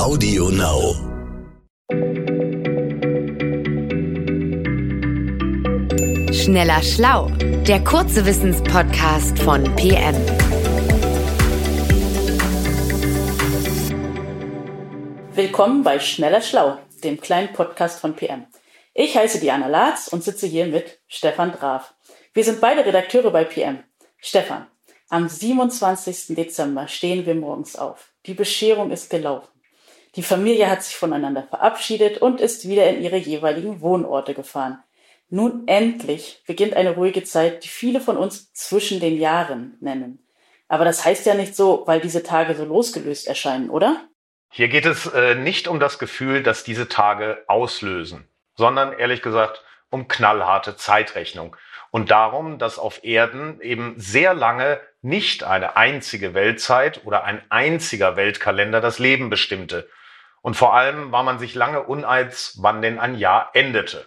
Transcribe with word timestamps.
Audio 0.00 0.48
Now. 0.48 0.94
Schneller 6.32 6.82
Schlau, 6.82 7.28
der 7.68 7.84
kurze 7.84 8.24
Wissenspodcast 8.24 9.38
von 9.40 9.62
PM. 9.76 10.14
Willkommen 15.34 15.82
bei 15.82 15.98
Schneller 16.00 16.40
Schlau, 16.40 16.78
dem 17.04 17.20
kleinen 17.20 17.52
Podcast 17.52 18.00
von 18.00 18.16
PM. 18.16 18.46
Ich 18.94 19.14
heiße 19.18 19.38
Diana 19.38 19.66
Latz 19.66 20.08
und 20.08 20.24
sitze 20.24 20.46
hier 20.46 20.64
mit 20.64 20.98
Stefan 21.08 21.52
Draf. 21.52 21.92
Wir 22.32 22.44
sind 22.44 22.62
beide 22.62 22.86
Redakteure 22.86 23.30
bei 23.30 23.44
PM. 23.44 23.84
Stefan, 24.16 24.66
am 25.10 25.28
27. 25.28 26.34
Dezember 26.34 26.88
stehen 26.88 27.26
wir 27.26 27.34
morgens 27.34 27.76
auf. 27.76 28.14
Die 28.24 28.34
Bescherung 28.34 28.92
ist 28.92 29.10
gelaufen. 29.10 29.59
Die 30.16 30.22
Familie 30.22 30.68
hat 30.68 30.82
sich 30.82 30.96
voneinander 30.96 31.44
verabschiedet 31.44 32.18
und 32.18 32.40
ist 32.40 32.68
wieder 32.68 32.88
in 32.88 33.02
ihre 33.02 33.16
jeweiligen 33.16 33.80
Wohnorte 33.80 34.34
gefahren. 34.34 34.82
Nun 35.28 35.68
endlich 35.68 36.42
beginnt 36.46 36.74
eine 36.74 36.96
ruhige 36.96 37.22
Zeit, 37.22 37.62
die 37.62 37.68
viele 37.68 38.00
von 38.00 38.16
uns 38.16 38.52
zwischen 38.52 38.98
den 38.98 39.16
Jahren 39.16 39.76
nennen. 39.80 40.26
Aber 40.66 40.84
das 40.84 41.04
heißt 41.04 41.26
ja 41.26 41.34
nicht 41.34 41.54
so, 41.54 41.84
weil 41.86 42.00
diese 42.00 42.24
Tage 42.24 42.54
so 42.54 42.64
losgelöst 42.64 43.28
erscheinen, 43.28 43.70
oder? 43.70 44.08
Hier 44.50 44.68
geht 44.68 44.86
es 44.86 45.06
äh, 45.06 45.36
nicht 45.36 45.68
um 45.68 45.78
das 45.78 46.00
Gefühl, 46.00 46.42
dass 46.42 46.64
diese 46.64 46.88
Tage 46.88 47.44
auslösen, 47.46 48.28
sondern 48.56 48.92
ehrlich 48.92 49.22
gesagt 49.22 49.62
um 49.90 50.08
knallharte 50.08 50.76
Zeitrechnung 50.76 51.56
und 51.92 52.10
darum, 52.10 52.58
dass 52.58 52.78
auf 52.78 53.04
Erden 53.04 53.60
eben 53.60 53.94
sehr 53.96 54.34
lange 54.34 54.80
nicht 55.02 55.44
eine 55.44 55.76
einzige 55.76 56.34
Weltzeit 56.34 57.04
oder 57.04 57.24
ein 57.24 57.42
einziger 57.48 58.16
Weltkalender 58.16 58.80
das 58.80 58.98
Leben 58.98 59.30
bestimmte, 59.30 59.88
und 60.42 60.54
vor 60.54 60.74
allem 60.74 61.12
war 61.12 61.22
man 61.22 61.38
sich 61.38 61.54
lange 61.54 61.82
uneins, 61.82 62.58
wann 62.60 62.82
denn 62.82 62.98
ein 62.98 63.16
Jahr 63.16 63.50
endete. 63.52 64.06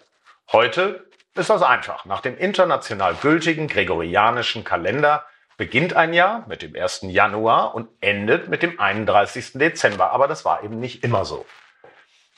Heute 0.52 1.06
ist 1.34 1.50
das 1.50 1.62
einfach. 1.62 2.04
Nach 2.04 2.20
dem 2.20 2.36
international 2.36 3.14
gültigen 3.14 3.68
gregorianischen 3.68 4.64
Kalender 4.64 5.24
beginnt 5.56 5.94
ein 5.94 6.12
Jahr 6.12 6.44
mit 6.48 6.62
dem 6.62 6.74
1. 6.74 7.00
Januar 7.02 7.74
und 7.74 7.88
endet 8.00 8.48
mit 8.48 8.62
dem 8.62 8.78
31. 8.78 9.52
Dezember. 9.54 10.10
Aber 10.10 10.28
das 10.28 10.44
war 10.44 10.64
eben 10.64 10.80
nicht 10.80 11.04
immer 11.04 11.24
so. 11.24 11.46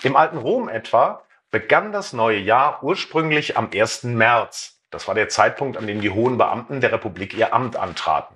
Im 0.03 0.17
alten 0.17 0.39
Rom 0.39 0.69
etwa 0.69 1.23
begann 1.51 1.93
das 1.93 2.13
neue 2.13 2.39
Jahr 2.39 2.83
ursprünglich 2.83 3.57
am 3.57 3.71
1. 3.73 4.05
März. 4.05 4.79
Das 4.91 5.09
war 5.09 5.15
der 5.15 5.29
Zeitpunkt, 5.29 5.77
an 5.77 5.87
dem 5.87 6.01
die 6.01 6.11
hohen 6.11 6.37
Beamten 6.39 6.81
der 6.81 6.93
Republik 6.93 7.35
ihr 7.35 7.55
Amt 7.55 7.77
antraten. 7.77 8.36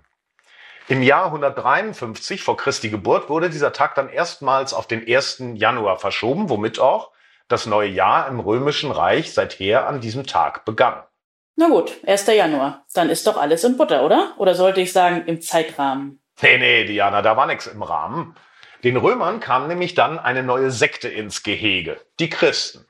Im 0.90 1.02
Jahr 1.02 1.26
153 1.26 2.42
vor 2.42 2.56
Christi 2.56 2.90
Geburt 2.90 3.28
wurde 3.28 3.48
dieser 3.48 3.72
Tag 3.72 3.94
dann 3.94 4.08
erstmals 4.08 4.74
auf 4.74 4.88
den 4.88 5.06
1. 5.06 5.52
Januar 5.54 5.98
verschoben, 5.98 6.50
womit 6.50 6.80
auch 6.80 7.12
das 7.46 7.66
neue 7.66 7.88
Jahr 7.88 8.26
im 8.26 8.40
Römischen 8.40 8.90
Reich 8.90 9.32
seither 9.32 9.86
an 9.86 10.00
diesem 10.00 10.26
Tag 10.26 10.64
begann. 10.64 11.00
Na 11.54 11.68
gut, 11.68 11.92
1. 12.04 12.26
Januar. 12.26 12.86
Dann 12.92 13.08
ist 13.08 13.24
doch 13.28 13.36
alles 13.36 13.62
in 13.62 13.76
Butter, 13.76 14.02
oder? 14.02 14.34
Oder 14.38 14.56
sollte 14.56 14.80
ich 14.80 14.92
sagen, 14.92 15.22
im 15.26 15.40
Zeitrahmen? 15.40 16.20
Nee, 16.42 16.58
nee, 16.58 16.82
Diana, 16.82 17.22
da 17.22 17.36
war 17.36 17.46
nichts 17.46 17.68
im 17.68 17.84
Rahmen. 17.84 18.34
Den 18.82 18.96
Römern 18.96 19.38
kam 19.38 19.68
nämlich 19.68 19.94
dann 19.94 20.18
eine 20.18 20.42
neue 20.42 20.72
Sekte 20.72 21.06
ins 21.06 21.44
Gehege, 21.44 22.00
die 22.18 22.30
Christen. 22.30 22.84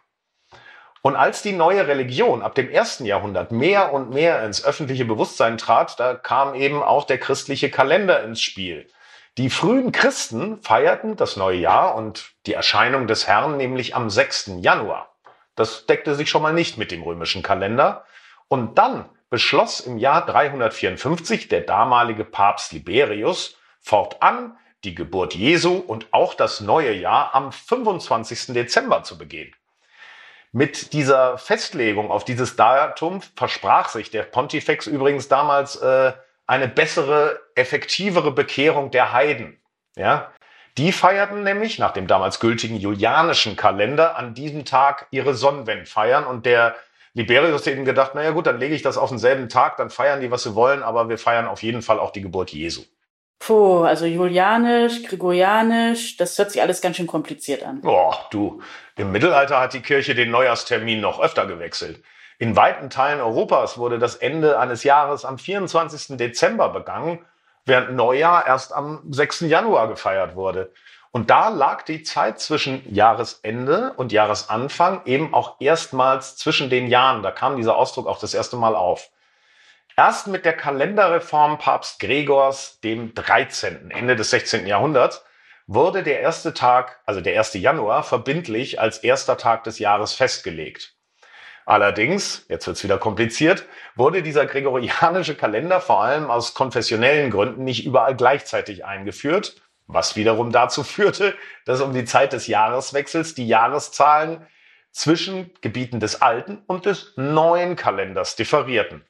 Und 1.02 1.16
als 1.16 1.40
die 1.40 1.52
neue 1.52 1.86
Religion 1.86 2.42
ab 2.42 2.54
dem 2.54 2.68
ersten 2.68 3.06
Jahrhundert 3.06 3.52
mehr 3.52 3.92
und 3.92 4.10
mehr 4.10 4.44
ins 4.44 4.62
öffentliche 4.62 5.06
Bewusstsein 5.06 5.56
trat, 5.56 5.98
da 5.98 6.14
kam 6.14 6.54
eben 6.54 6.82
auch 6.82 7.04
der 7.04 7.18
christliche 7.18 7.70
Kalender 7.70 8.22
ins 8.22 8.42
Spiel. 8.42 8.86
Die 9.38 9.48
frühen 9.48 9.92
Christen 9.92 10.60
feierten 10.60 11.16
das 11.16 11.36
neue 11.36 11.58
Jahr 11.58 11.94
und 11.94 12.32
die 12.44 12.52
Erscheinung 12.52 13.06
des 13.06 13.26
Herrn 13.26 13.56
nämlich 13.56 13.94
am 13.94 14.10
6. 14.10 14.52
Januar. 14.60 15.14
Das 15.54 15.86
deckte 15.86 16.14
sich 16.14 16.28
schon 16.28 16.42
mal 16.42 16.52
nicht 16.52 16.76
mit 16.76 16.90
dem 16.90 17.02
römischen 17.02 17.42
Kalender. 17.42 18.04
Und 18.48 18.76
dann 18.76 19.08
beschloss 19.30 19.80
im 19.80 19.96
Jahr 19.96 20.26
354 20.26 21.48
der 21.48 21.62
damalige 21.62 22.24
Papst 22.24 22.72
Liberius 22.72 23.56
fortan 23.80 24.58
die 24.84 24.94
Geburt 24.94 25.34
Jesu 25.34 25.76
und 25.76 26.08
auch 26.10 26.34
das 26.34 26.60
neue 26.60 26.92
Jahr 26.92 27.34
am 27.34 27.52
25. 27.52 28.52
Dezember 28.54 29.02
zu 29.02 29.16
begehen. 29.16 29.54
Mit 30.52 30.92
dieser 30.92 31.38
Festlegung 31.38 32.10
auf 32.10 32.24
dieses 32.24 32.56
Datum 32.56 33.20
versprach 33.36 33.88
sich 33.88 34.10
der 34.10 34.24
Pontifex 34.24 34.88
übrigens 34.88 35.28
damals 35.28 35.76
äh, 35.76 36.12
eine 36.46 36.66
bessere, 36.66 37.40
effektivere 37.54 38.32
Bekehrung 38.32 38.90
der 38.90 39.12
Heiden. 39.12 39.60
Ja? 39.94 40.32
Die 40.76 40.90
feierten 40.90 41.44
nämlich 41.44 41.78
nach 41.78 41.92
dem 41.92 42.08
damals 42.08 42.40
gültigen 42.40 42.76
julianischen 42.76 43.54
Kalender 43.54 44.16
an 44.16 44.34
diesem 44.34 44.64
Tag 44.64 45.06
ihre 45.12 45.34
Sonnenwendfeiern 45.34 46.24
und 46.24 46.46
der 46.46 46.74
Liberius 47.14 47.66
hat 47.66 47.72
eben 47.72 47.84
gedacht, 47.84 48.14
naja 48.14 48.30
gut, 48.30 48.46
dann 48.46 48.58
lege 48.58 48.74
ich 48.74 48.82
das 48.82 48.96
auf 48.96 49.10
denselben 49.10 49.48
Tag, 49.48 49.76
dann 49.76 49.90
feiern 49.90 50.20
die, 50.20 50.30
was 50.30 50.44
sie 50.44 50.54
wollen, 50.54 50.82
aber 50.82 51.08
wir 51.08 51.18
feiern 51.18 51.46
auf 51.46 51.62
jeden 51.62 51.82
Fall 51.82 52.00
auch 52.00 52.10
die 52.10 52.22
Geburt 52.22 52.50
Jesu. 52.50 52.82
Puh, 53.40 53.84
also 53.84 54.04
Julianisch, 54.04 55.02
Gregorianisch, 55.02 56.18
das 56.18 56.38
hört 56.38 56.52
sich 56.52 56.60
alles 56.60 56.82
ganz 56.82 56.98
schön 56.98 57.06
kompliziert 57.06 57.64
an. 57.64 57.80
Boah, 57.80 58.26
du, 58.30 58.60
im 58.96 59.12
Mittelalter 59.12 59.58
hat 59.58 59.72
die 59.72 59.80
Kirche 59.80 60.14
den 60.14 60.30
Neujahrstermin 60.30 61.00
noch 61.00 61.20
öfter 61.20 61.46
gewechselt. 61.46 62.02
In 62.38 62.54
weiten 62.54 62.90
Teilen 62.90 63.20
Europas 63.20 63.78
wurde 63.78 63.98
das 63.98 64.14
Ende 64.14 64.58
eines 64.58 64.84
Jahres 64.84 65.24
am 65.24 65.38
24. 65.38 66.18
Dezember 66.18 66.68
begangen, 66.68 67.24
während 67.64 67.94
Neujahr 67.94 68.46
erst 68.46 68.74
am 68.74 69.00
6. 69.10 69.40
Januar 69.40 69.88
gefeiert 69.88 70.36
wurde. 70.36 70.70
Und 71.10 71.30
da 71.30 71.48
lag 71.48 71.82
die 71.82 72.02
Zeit 72.02 72.40
zwischen 72.40 72.82
Jahresende 72.94 73.94
und 73.96 74.12
Jahresanfang 74.12 75.02
eben 75.06 75.32
auch 75.32 75.56
erstmals 75.60 76.36
zwischen 76.36 76.68
den 76.68 76.88
Jahren. 76.88 77.22
Da 77.22 77.30
kam 77.30 77.56
dieser 77.56 77.76
Ausdruck 77.76 78.06
auch 78.06 78.20
das 78.20 78.34
erste 78.34 78.56
Mal 78.56 78.76
auf. 78.76 79.10
Erst 80.02 80.28
mit 80.28 80.46
der 80.46 80.54
Kalenderreform 80.54 81.58
Papst 81.58 82.00
Gregors 82.00 82.80
dem 82.80 83.12
13. 83.14 83.90
Ende 83.90 84.16
des 84.16 84.30
16. 84.30 84.66
Jahrhunderts 84.66 85.22
wurde 85.66 86.02
der 86.02 86.20
erste 86.20 86.54
Tag, 86.54 87.00
also 87.04 87.20
der 87.20 87.38
1. 87.38 87.52
Januar, 87.52 88.02
verbindlich 88.02 88.80
als 88.80 88.96
erster 88.96 89.36
Tag 89.36 89.64
des 89.64 89.78
Jahres 89.78 90.14
festgelegt. 90.14 90.94
Allerdings, 91.66 92.46
jetzt 92.48 92.66
wird's 92.66 92.82
wieder 92.82 92.96
kompliziert, 92.96 93.66
wurde 93.94 94.22
dieser 94.22 94.46
gregorianische 94.46 95.34
Kalender 95.34 95.82
vor 95.82 96.02
allem 96.02 96.30
aus 96.30 96.54
konfessionellen 96.54 97.30
Gründen 97.30 97.64
nicht 97.64 97.84
überall 97.84 98.16
gleichzeitig 98.16 98.86
eingeführt, 98.86 99.56
was 99.86 100.16
wiederum 100.16 100.50
dazu 100.50 100.82
führte, 100.82 101.34
dass 101.66 101.82
um 101.82 101.92
die 101.92 102.06
Zeit 102.06 102.32
des 102.32 102.46
Jahreswechsels 102.46 103.34
die 103.34 103.46
Jahreszahlen 103.46 104.46
zwischen 104.92 105.50
Gebieten 105.60 106.00
des 106.00 106.22
alten 106.22 106.62
und 106.66 106.86
des 106.86 107.12
neuen 107.16 107.76
Kalenders 107.76 108.34
differierten. 108.34 109.04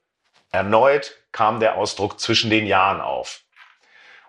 Erneut 0.50 1.16
kam 1.32 1.60
der 1.60 1.76
Ausdruck 1.76 2.20
zwischen 2.20 2.50
den 2.50 2.66
Jahren 2.66 3.00
auf. 3.00 3.40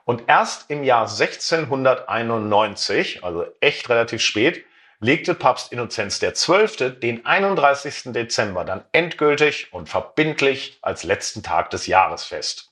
Und 0.05 0.23
erst 0.27 0.69
im 0.69 0.83
Jahr 0.83 1.09
1691, 1.09 3.23
also 3.23 3.45
echt 3.59 3.89
relativ 3.89 4.21
spät, 4.21 4.63
legte 4.99 5.33
Papst 5.33 5.71
Innozenz 5.71 6.19
XII. 6.19 6.91
den 6.91 7.25
31. 7.25 8.13
Dezember 8.13 8.65
dann 8.65 8.83
endgültig 8.91 9.73
und 9.73 9.89
verbindlich 9.89 10.77
als 10.81 11.03
letzten 11.03 11.41
Tag 11.43 11.69
des 11.71 11.87
Jahres 11.87 12.23
fest. 12.23 12.71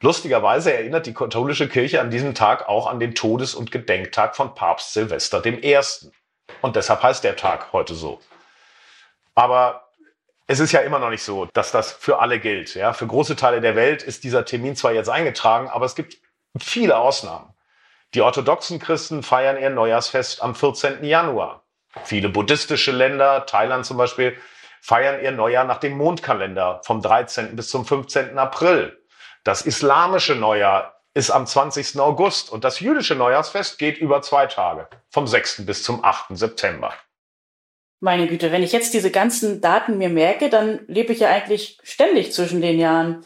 Lustigerweise 0.00 0.74
erinnert 0.74 1.06
die 1.06 1.14
katholische 1.14 1.68
Kirche 1.68 2.02
an 2.02 2.10
diesem 2.10 2.34
Tag 2.34 2.68
auch 2.68 2.86
an 2.86 3.00
den 3.00 3.14
Todes- 3.14 3.54
und 3.54 3.72
Gedenktag 3.72 4.36
von 4.36 4.54
Papst 4.54 4.92
Silvester 4.92 5.42
I. 5.46 5.78
Und 6.60 6.76
deshalb 6.76 7.02
heißt 7.02 7.24
der 7.24 7.36
Tag 7.36 7.72
heute 7.72 7.94
so. 7.94 8.20
Aber 9.34 9.85
es 10.46 10.60
ist 10.60 10.72
ja 10.72 10.80
immer 10.80 10.98
noch 10.98 11.10
nicht 11.10 11.22
so, 11.22 11.46
dass 11.52 11.72
das 11.72 11.92
für 11.92 12.20
alle 12.20 12.38
gilt. 12.38 12.74
Ja, 12.74 12.92
für 12.92 13.06
große 13.06 13.36
Teile 13.36 13.60
der 13.60 13.74
Welt 13.74 14.02
ist 14.02 14.24
dieser 14.24 14.44
Termin 14.44 14.76
zwar 14.76 14.92
jetzt 14.92 15.08
eingetragen, 15.08 15.68
aber 15.68 15.86
es 15.86 15.94
gibt 15.94 16.18
viele 16.58 16.96
Ausnahmen. 16.98 17.52
Die 18.14 18.22
orthodoxen 18.22 18.78
Christen 18.78 19.22
feiern 19.22 19.60
ihr 19.60 19.70
Neujahrsfest 19.70 20.42
am 20.42 20.54
14. 20.54 21.04
Januar. 21.04 21.64
Viele 22.04 22.28
buddhistische 22.28 22.92
Länder, 22.92 23.46
Thailand 23.46 23.84
zum 23.86 23.96
Beispiel, 23.96 24.36
feiern 24.80 25.20
ihr 25.22 25.32
Neujahr 25.32 25.64
nach 25.64 25.78
dem 25.78 25.96
Mondkalender 25.96 26.80
vom 26.84 27.02
13. 27.02 27.56
bis 27.56 27.68
zum 27.68 27.84
15. 27.84 28.38
April. 28.38 28.96
Das 29.42 29.62
islamische 29.62 30.36
Neujahr 30.36 31.00
ist 31.14 31.30
am 31.30 31.46
20. 31.46 31.98
August 31.98 32.50
und 32.50 32.62
das 32.62 32.78
jüdische 32.80 33.16
Neujahrsfest 33.16 33.78
geht 33.78 33.98
über 33.98 34.22
zwei 34.22 34.46
Tage, 34.46 34.88
vom 35.10 35.26
6. 35.26 35.66
bis 35.66 35.82
zum 35.82 36.04
8. 36.04 36.36
September. 36.36 36.92
Meine 38.00 38.26
Güte, 38.26 38.52
wenn 38.52 38.62
ich 38.62 38.72
jetzt 38.72 38.92
diese 38.94 39.10
ganzen 39.10 39.60
Daten 39.60 39.98
mir 39.98 40.10
merke, 40.10 40.50
dann 40.50 40.80
lebe 40.86 41.12
ich 41.12 41.20
ja 41.20 41.28
eigentlich 41.28 41.78
ständig 41.82 42.32
zwischen 42.32 42.60
den 42.60 42.78
Jahren. 42.78 43.24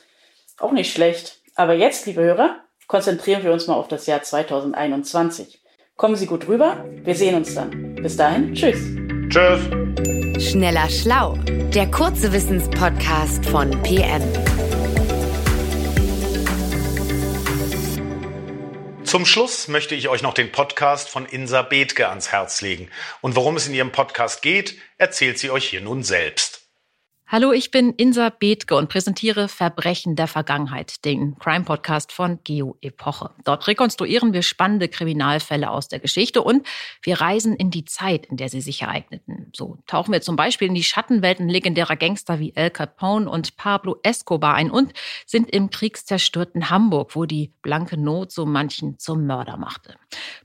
Auch 0.58 0.72
nicht 0.72 0.92
schlecht. 0.92 1.38
Aber 1.56 1.74
jetzt, 1.74 2.06
liebe 2.06 2.22
Hörer, 2.22 2.60
konzentrieren 2.86 3.42
wir 3.42 3.52
uns 3.52 3.66
mal 3.66 3.74
auf 3.74 3.88
das 3.88 4.06
Jahr 4.06 4.22
2021. 4.22 5.60
Kommen 5.96 6.16
Sie 6.16 6.26
gut 6.26 6.48
rüber. 6.48 6.84
Wir 7.02 7.14
sehen 7.14 7.34
uns 7.34 7.54
dann. 7.54 7.96
Bis 7.96 8.16
dahin, 8.16 8.54
tschüss. 8.54 8.78
Tschüss. 9.28 9.60
Schneller 10.42 10.88
Schlau, 10.88 11.34
der 11.74 11.90
kurze 11.90 12.32
Wissenspodcast 12.32 13.44
von 13.46 13.70
PM. 13.82 14.22
Zum 19.10 19.26
Schluss 19.26 19.66
möchte 19.66 19.96
ich 19.96 20.08
euch 20.08 20.22
noch 20.22 20.34
den 20.34 20.52
Podcast 20.52 21.08
von 21.08 21.26
Insa 21.26 21.62
Bethke 21.62 22.08
ans 22.08 22.30
Herz 22.30 22.60
legen. 22.60 22.88
Und 23.20 23.34
worum 23.34 23.56
es 23.56 23.66
in 23.66 23.74
ihrem 23.74 23.90
Podcast 23.90 24.40
geht, 24.40 24.78
erzählt 24.98 25.36
sie 25.36 25.50
euch 25.50 25.68
hier 25.68 25.80
nun 25.80 26.04
selbst. 26.04 26.59
Hallo, 27.32 27.52
ich 27.52 27.70
bin 27.70 27.92
Insa 27.92 28.28
Bethke 28.28 28.74
und 28.74 28.88
präsentiere 28.88 29.46
Verbrechen 29.46 30.16
der 30.16 30.26
Vergangenheit, 30.26 31.04
den 31.04 31.38
Crime-Podcast 31.38 32.10
von 32.10 32.40
Geo 32.42 32.76
Epoche. 32.80 33.30
Dort 33.44 33.68
rekonstruieren 33.68 34.32
wir 34.32 34.42
spannende 34.42 34.88
Kriminalfälle 34.88 35.70
aus 35.70 35.86
der 35.86 36.00
Geschichte 36.00 36.42
und 36.42 36.66
wir 37.02 37.20
reisen 37.20 37.54
in 37.54 37.70
die 37.70 37.84
Zeit, 37.84 38.26
in 38.26 38.36
der 38.36 38.48
sie 38.48 38.60
sich 38.60 38.82
ereigneten. 38.82 39.52
So 39.54 39.78
tauchen 39.86 40.12
wir 40.12 40.22
zum 40.22 40.34
Beispiel 40.34 40.66
in 40.66 40.74
die 40.74 40.82
Schattenwelten 40.82 41.48
legendärer 41.48 41.94
Gangster 41.94 42.40
wie 42.40 42.52
El 42.56 42.70
Capone 42.70 43.30
und 43.30 43.56
Pablo 43.56 44.00
Escobar 44.02 44.54
ein 44.54 44.68
und 44.68 44.92
sind 45.24 45.50
im 45.50 45.70
kriegszerstörten 45.70 46.68
Hamburg, 46.68 47.14
wo 47.14 47.26
die 47.26 47.52
blanke 47.62 47.96
Not 47.96 48.32
so 48.32 48.44
manchen 48.44 48.98
zum 48.98 49.28
Mörder 49.28 49.56
machte. 49.56 49.94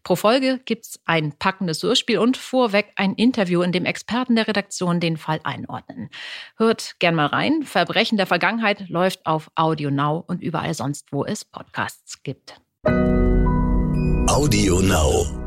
Pro 0.04 0.16
Folge 0.16 0.62
gibt's 0.66 1.00
ein 1.06 1.32
packendes 1.40 1.82
Hörspiel 1.82 2.20
und 2.20 2.38
vorweg 2.38 2.92
ein 2.96 3.16
Interview, 3.16 3.64
in 3.64 3.72
dem 3.72 3.86
Experten 3.86 4.36
der 4.36 4.48
Redaktion 4.48 5.00
den 5.00 5.18
Fall 5.18 5.40
einordnen. 5.44 6.12
Hört 6.58 6.75
Hört 6.76 7.00
gern 7.00 7.16
mal 7.16 7.28
rein. 7.28 7.64
Verbrechen 7.64 8.18
der 8.18 8.26
Vergangenheit 8.26 8.90
läuft 8.90 9.26
auf 9.26 9.50
Audio 9.56 9.90
Now 9.90 10.26
und 10.28 10.44
überall 10.44 10.74
sonst, 10.74 11.08
wo 11.14 11.24
es 11.24 11.46
Podcasts 11.46 12.22
gibt. 12.22 12.60
Audio 14.28 14.82
Now. 14.82 15.45